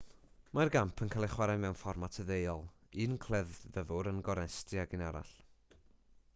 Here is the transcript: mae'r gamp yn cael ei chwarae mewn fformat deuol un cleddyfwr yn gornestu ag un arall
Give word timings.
mae'r 0.57 0.69
gamp 0.75 1.01
yn 1.05 1.11
cael 1.15 1.25
ei 1.27 1.31
chwarae 1.33 1.59
mewn 1.65 1.77
fformat 1.81 2.17
deuol 2.31 2.65
un 3.05 3.13
cleddyfwr 3.27 4.11
yn 4.15 4.25
gornestu 4.31 4.83
ag 4.87 4.97
un 5.01 5.09
arall 5.11 5.35